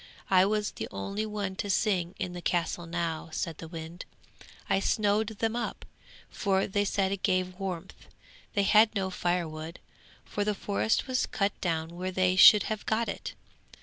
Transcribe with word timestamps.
I 0.31 0.45
was 0.47 0.71
the 0.71 0.87
only 0.89 1.27
one 1.27 1.55
to 1.57 1.69
sing 1.69 2.15
in 2.17 2.33
the 2.33 2.41
castle 2.41 2.87
now,' 2.87 3.29
said 3.31 3.59
the 3.59 3.67
wind. 3.67 4.05
'I 4.67 4.79
snowed 4.79 5.27
them 5.37 5.55
up, 5.55 5.85
for 6.27 6.65
they 6.65 6.85
said 6.85 7.11
it 7.11 7.21
gave 7.21 7.59
warmth. 7.59 8.07
They 8.53 8.63
had 8.63 8.95
no 8.95 9.11
firewood, 9.11 9.79
for 10.25 10.43
the 10.43 10.55
forest 10.55 11.05
was 11.05 11.27
cut 11.27 11.51
down 11.61 11.89
where 11.95 12.09
they 12.09 12.35
should 12.35 12.63
have 12.63 12.83
got 12.87 13.09
it. 13.09 13.35